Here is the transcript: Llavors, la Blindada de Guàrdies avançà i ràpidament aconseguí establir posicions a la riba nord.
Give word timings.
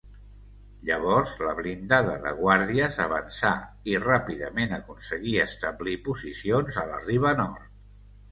Llavors, 0.87 1.33
la 1.47 1.51
Blindada 1.57 2.13
de 2.23 2.31
Guàrdies 2.39 2.95
avançà 3.03 3.51
i 3.93 3.99
ràpidament 4.05 4.73
aconseguí 4.79 5.37
establir 5.45 5.95
posicions 6.09 6.81
a 6.85 6.87
la 6.95 7.03
riba 7.05 7.35
nord. 7.43 7.69